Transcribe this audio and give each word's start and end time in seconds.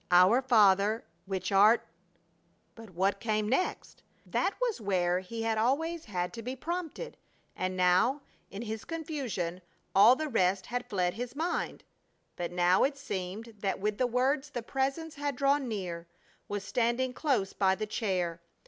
"Our 0.09 0.41
Father 0.41 1.05
which 1.27 1.51
art" 1.51 1.85
but 2.73 2.89
what 2.89 3.19
came 3.19 3.47
next? 3.47 4.01
That 4.25 4.55
was 4.59 4.81
where 4.81 5.19
he 5.19 5.43
had 5.43 5.59
always 5.59 6.05
had 6.05 6.33
to 6.33 6.41
be 6.41 6.55
prompted, 6.55 7.17
and 7.55 7.77
now, 7.77 8.21
in 8.49 8.63
his 8.63 8.83
confusion, 8.83 9.61
all 9.93 10.15
the 10.15 10.27
rest 10.27 10.65
had 10.65 10.89
fled 10.89 11.13
from 11.13 11.19
his 11.21 11.35
mind. 11.35 11.83
But 12.35 12.51
now 12.51 12.83
it 12.83 12.97
seemed 12.97 13.53
that 13.59 13.79
with 13.79 13.99
the 13.99 14.07
words 14.07 14.49
the 14.49 14.63
Presence 14.63 15.13
had 15.13 15.35
drawn 15.35 15.67
near, 15.67 16.07
was 16.47 16.63
standing 16.63 17.13
close 17.13 17.53
by 17.53 17.75
the 17.75 17.85
chair. 17.85 18.41